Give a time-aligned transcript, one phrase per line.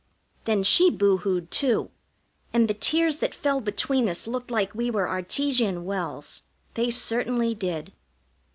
[0.45, 1.91] Then she boohoo'd too,
[2.51, 6.41] and the tears that fell between us looked like we were artesian wells
[6.73, 7.93] they certainly did.